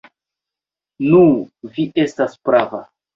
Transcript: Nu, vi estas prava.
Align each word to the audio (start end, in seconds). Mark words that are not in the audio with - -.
Nu, 1.09 1.19
vi 1.75 1.85
estas 2.05 2.39
prava. 2.49 2.81